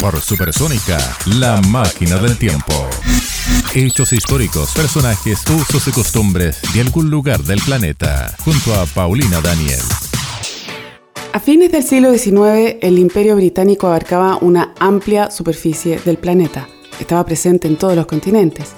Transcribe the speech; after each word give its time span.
Por 0.00 0.20
Supersónica, 0.20 0.98
la 1.38 1.60
máquina 1.68 2.16
del 2.16 2.36
tiempo. 2.36 2.72
Hechos 3.74 4.12
históricos, 4.12 4.72
personajes, 4.74 5.44
usos 5.48 5.86
y 5.88 5.92
costumbres 5.92 6.60
de 6.74 6.80
algún 6.80 7.10
lugar 7.10 7.42
del 7.42 7.60
planeta. 7.60 8.34
Junto 8.44 8.74
a 8.74 8.86
Paulina 8.86 9.40
Daniel. 9.40 9.80
A 11.32 11.40
fines 11.40 11.72
del 11.72 11.82
siglo 11.82 12.12
XIX, 12.12 12.76
el 12.82 12.98
imperio 12.98 13.36
británico 13.36 13.86
abarcaba 13.86 14.36
una 14.36 14.74
amplia 14.78 15.30
superficie 15.30 15.98
del 16.04 16.18
planeta. 16.18 16.68
Estaba 17.00 17.24
presente 17.24 17.68
en 17.68 17.76
todos 17.76 17.96
los 17.96 18.06
continentes. 18.06 18.72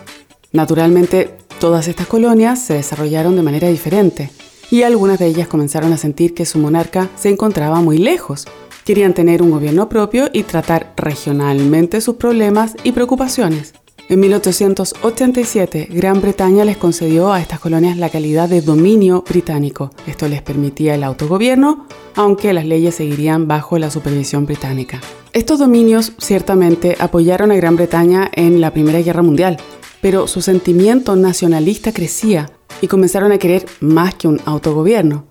Naturalmente, 0.53 1.37
todas 1.59 1.89
estas 1.89 2.07
colonias 2.07 2.65
se 2.65 2.75
desarrollaron 2.75 3.35
de 3.35 3.43
manera 3.43 3.69
diferente 3.69 4.31
y 4.71 4.83
algunas 4.83 5.19
de 5.19 5.27
ellas 5.27 5.49
comenzaron 5.49 5.93
a 5.93 5.97
sentir 5.97 6.35
que 6.35 6.47
su 6.47 6.59
monarca 6.59 7.09
se 7.17 7.29
encontraba 7.29 7.81
muy 7.81 7.99
lejos. 7.99 8.47
Querían 8.85 9.15
tener 9.15 9.41
un 9.41 9.51
gobierno 9.51 9.89
propio 9.89 10.29
y 10.33 10.43
tratar 10.43 10.93
regionalmente 10.97 12.03
sus 12.03 12.17
problemas 12.17 12.77
y 12.85 12.93
preocupaciones. 12.93 13.73
En 14.11 14.21
1887, 14.21 15.89
Gran 15.91 16.21
Bretaña 16.21 16.67
les 16.67 16.77
concedió 16.77 17.33
a 17.33 17.41
estas 17.41 17.59
colonias 17.59 17.97
la 17.97 18.11
calidad 18.11 18.51
de 18.51 18.61
dominio 18.61 19.25
británico. 19.27 19.91
Esto 20.07 20.29
les 20.29 20.43
permitía 20.43 20.95
el 20.95 21.05
autogobierno, 21.05 21.87
aunque 22.15 22.53
las 22.53 22.67
leyes 22.67 22.97
seguirían 22.97 23.49
bajo 23.49 23.79
la 23.79 23.91
supervisión 23.91 24.45
británica. 24.45 25.01
Estos 25.33 25.59
dominios 25.59 26.13
ciertamente 26.19 26.97
apoyaron 26.99 27.51
a 27.51 27.57
Gran 27.57 27.77
Bretaña 27.77 28.31
en 28.35 28.61
la 28.61 28.73
Primera 28.73 29.01
Guerra 29.01 29.23
Mundial, 29.23 29.57
pero 30.03 30.29
su 30.29 30.43
sentimiento 30.43 31.17
nacionalista 31.17 31.91
crecía 31.95 32.51
y 32.83 32.89
comenzaron 32.89 33.33
a 33.33 33.39
querer 33.39 33.65
más 33.81 34.15
que 34.15 34.29
un 34.29 34.39
autogobierno. 34.45 35.25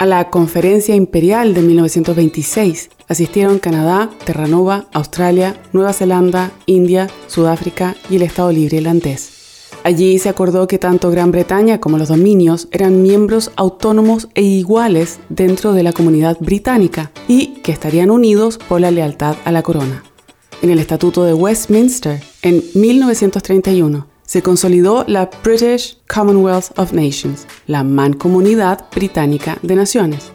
A 0.00 0.06
la 0.06 0.30
Conferencia 0.30 0.94
Imperial 0.94 1.52
de 1.52 1.60
1926 1.60 2.88
asistieron 3.06 3.58
Canadá, 3.58 4.08
Terranova, 4.24 4.86
Australia, 4.94 5.60
Nueva 5.74 5.92
Zelanda, 5.92 6.52
India, 6.64 7.10
Sudáfrica 7.26 7.94
y 8.08 8.16
el 8.16 8.22
Estado 8.22 8.50
Libre 8.50 8.78
Irlandés. 8.78 9.68
Allí 9.84 10.18
se 10.18 10.30
acordó 10.30 10.66
que 10.66 10.78
tanto 10.78 11.10
Gran 11.10 11.32
Bretaña 11.32 11.80
como 11.80 11.98
los 11.98 12.08
dominios 12.08 12.68
eran 12.70 13.02
miembros 13.02 13.52
autónomos 13.56 14.28
e 14.34 14.40
iguales 14.40 15.20
dentro 15.28 15.74
de 15.74 15.82
la 15.82 15.92
comunidad 15.92 16.38
británica 16.40 17.10
y 17.28 17.60
que 17.62 17.72
estarían 17.72 18.10
unidos 18.10 18.56
por 18.56 18.80
la 18.80 18.90
lealtad 18.90 19.36
a 19.44 19.52
la 19.52 19.62
corona. 19.62 20.02
En 20.62 20.70
el 20.70 20.78
Estatuto 20.78 21.24
de 21.24 21.34
Westminster 21.34 22.22
en 22.40 22.64
1931 22.74 24.09
se 24.30 24.42
consolidó 24.42 25.04
la 25.08 25.28
British 25.42 25.98
Commonwealth 26.06 26.78
of 26.78 26.92
Nations, 26.92 27.48
la 27.66 27.82
Mancomunidad 27.82 28.84
Británica 28.94 29.58
de 29.62 29.74
Naciones. 29.74 30.30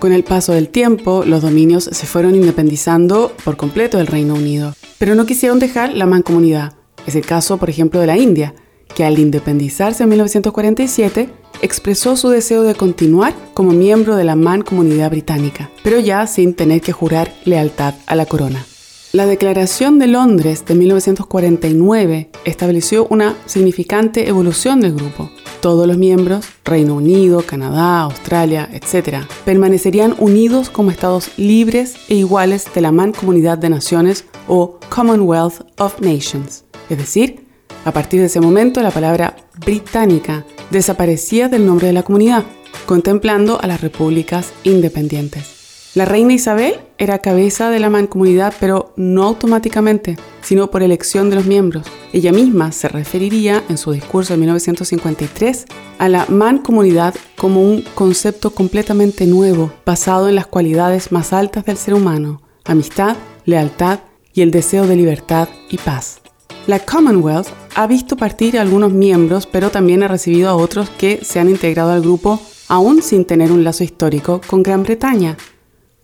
Con 0.00 0.12
el 0.12 0.22
paso 0.22 0.52
del 0.52 0.68
tiempo, 0.68 1.24
los 1.24 1.40
dominios 1.40 1.84
se 1.84 2.06
fueron 2.06 2.34
independizando 2.34 3.32
por 3.44 3.56
completo 3.56 3.96
del 3.96 4.06
Reino 4.06 4.34
Unido, 4.34 4.74
pero 4.98 5.14
no 5.14 5.24
quisieron 5.24 5.60
dejar 5.60 5.94
la 5.94 6.04
mancomunidad. 6.04 6.74
Es 7.06 7.14
el 7.14 7.24
caso, 7.24 7.56
por 7.56 7.70
ejemplo, 7.70 8.00
de 8.00 8.06
la 8.08 8.18
India, 8.18 8.54
que 8.94 9.06
al 9.06 9.18
independizarse 9.18 10.02
en 10.02 10.10
1947 10.10 11.30
expresó 11.62 12.16
su 12.16 12.28
deseo 12.28 12.64
de 12.64 12.74
continuar 12.74 13.34
como 13.54 13.70
miembro 13.70 14.16
de 14.16 14.24
la 14.24 14.36
mancomunidad 14.36 15.08
británica, 15.08 15.70
pero 15.82 15.98
ya 16.00 16.26
sin 16.26 16.52
tener 16.52 16.82
que 16.82 16.92
jurar 16.92 17.32
lealtad 17.46 17.94
a 18.04 18.14
la 18.14 18.26
corona. 18.26 18.66
La 19.12 19.24
Declaración 19.24 19.98
de 19.98 20.06
Londres 20.06 20.66
de 20.66 20.74
1949 20.74 22.30
estableció 22.44 23.06
una 23.08 23.34
significante 23.46 24.28
evolución 24.28 24.82
del 24.82 24.92
grupo. 24.92 25.30
Todos 25.62 25.86
los 25.86 25.96
miembros, 25.96 26.44
Reino 26.62 26.96
Unido, 26.96 27.40
Canadá, 27.40 28.02
Australia, 28.02 28.68
etc., 28.70 29.20
permanecerían 29.46 30.14
unidos 30.18 30.68
como 30.68 30.90
estados 30.90 31.30
libres 31.38 31.94
e 32.10 32.16
iguales 32.16 32.66
de 32.74 32.82
la 32.82 32.92
Mancomunidad 32.92 33.56
de 33.56 33.70
Naciones 33.70 34.26
o 34.46 34.78
Commonwealth 34.90 35.62
of 35.78 36.02
Nations. 36.02 36.64
Es 36.90 36.98
decir, 36.98 37.46
a 37.86 37.92
partir 37.92 38.20
de 38.20 38.26
ese 38.26 38.42
momento 38.42 38.82
la 38.82 38.90
palabra 38.90 39.36
británica 39.64 40.44
desaparecía 40.70 41.48
del 41.48 41.64
nombre 41.64 41.86
de 41.86 41.94
la 41.94 42.02
comunidad, 42.02 42.44
contemplando 42.84 43.58
a 43.58 43.66
las 43.68 43.80
repúblicas 43.80 44.52
independientes. 44.64 45.57
La 45.98 46.04
reina 46.04 46.32
Isabel 46.32 46.74
era 46.96 47.18
cabeza 47.18 47.70
de 47.70 47.80
la 47.80 47.90
mancomunidad, 47.90 48.54
pero 48.60 48.92
no 48.94 49.24
automáticamente, 49.24 50.16
sino 50.42 50.70
por 50.70 50.84
elección 50.84 51.28
de 51.28 51.34
los 51.34 51.46
miembros. 51.46 51.88
Ella 52.12 52.30
misma 52.30 52.70
se 52.70 52.86
referiría 52.86 53.64
en 53.68 53.78
su 53.78 53.90
discurso 53.90 54.32
de 54.32 54.38
1953 54.38 55.66
a 55.98 56.08
la 56.08 56.24
mancomunidad 56.28 57.16
como 57.36 57.62
un 57.62 57.82
concepto 57.96 58.50
completamente 58.50 59.26
nuevo, 59.26 59.72
basado 59.84 60.28
en 60.28 60.36
las 60.36 60.46
cualidades 60.46 61.10
más 61.10 61.32
altas 61.32 61.64
del 61.64 61.76
ser 61.76 61.94
humano, 61.94 62.42
amistad, 62.64 63.16
lealtad 63.44 63.98
y 64.32 64.42
el 64.42 64.52
deseo 64.52 64.86
de 64.86 64.94
libertad 64.94 65.48
y 65.68 65.78
paz. 65.78 66.20
La 66.68 66.78
Commonwealth 66.78 67.48
ha 67.74 67.88
visto 67.88 68.16
partir 68.16 68.56
a 68.56 68.62
algunos 68.62 68.92
miembros, 68.92 69.46
pero 69.46 69.70
también 69.70 70.04
ha 70.04 70.08
recibido 70.08 70.48
a 70.48 70.54
otros 70.54 70.90
que 70.90 71.24
se 71.24 71.40
han 71.40 71.50
integrado 71.50 71.90
al 71.90 72.02
grupo 72.02 72.40
aún 72.68 73.02
sin 73.02 73.24
tener 73.24 73.50
un 73.50 73.64
lazo 73.64 73.82
histórico 73.82 74.40
con 74.46 74.62
Gran 74.62 74.84
Bretaña, 74.84 75.36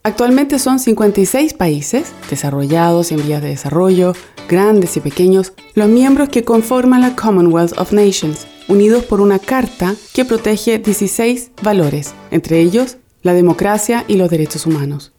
Actualmente 0.07 0.59
son 0.59 0.81
56 0.81 1.55
países, 1.55 2.13
desarrollados 2.29 3.11
y 3.11 3.15
en 3.15 3.27
vías 3.27 3.41
de 3.41 3.49
desarrollo, 3.49 4.13
grandes 4.51 4.99
y 4.99 5.01
pequeños, 5.01 5.55
los 5.73 5.89
miembros 5.89 6.29
que 6.29 6.45
conforman 6.45 7.01
la 7.01 7.17
Commonwealth 7.17 7.79
of 7.79 7.93
Nations, 7.93 8.47
unidos 8.69 9.05
por 9.05 9.23
una 9.23 9.39
carta 9.39 9.95
que 10.13 10.27
protege 10.27 10.79
16 10.79 11.53
valores, 11.63 12.13
entre 12.31 12.61
ellos 12.61 12.99
la 13.23 13.33
democracia 13.33 14.05
y 14.07 14.17
los 14.17 14.29
derechos 14.29 14.67
humanos. 14.67 15.13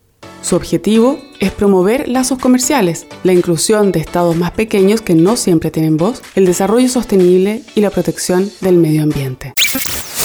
Su 0.44 0.56
objetivo 0.56 1.18
es 1.40 1.52
promover 1.52 2.08
lazos 2.08 2.38
comerciales, 2.38 3.08
la 3.24 3.34
inclusión 3.34 3.92
de 3.92 4.02
estados 4.02 4.36
más 4.36 4.52
pequeños 4.52 5.02
que 5.02 5.16
no 5.16 5.36
siempre 5.36 5.72
tienen 5.72 5.98
voz, 5.98 6.22
el 6.36 6.46
desarrollo 6.46 6.90
sostenible 6.90 7.64
y 7.74 7.82
la 7.82 7.90
protección 7.90 8.52
del 8.62 8.78
medio 8.78 9.02
ambiente. 9.02 9.56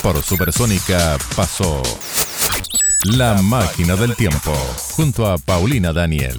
Por 0.02 0.22
Supersónica 0.22 1.16
pasó 1.34 1.82
la 3.04 3.40
máquina 3.42 3.96
del 3.96 4.14
tiempo, 4.14 4.52
junto 4.96 5.26
a 5.26 5.38
Paulina 5.38 5.92
Daniel. 5.92 6.38